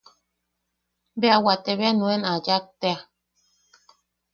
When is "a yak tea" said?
2.31-2.99